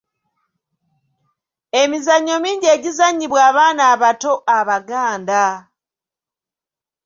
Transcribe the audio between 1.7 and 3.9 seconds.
Emizannyo mingi egizannyibwa abaana